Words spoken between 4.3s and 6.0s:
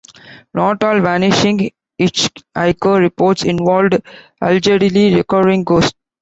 allegedly recurring ghosts.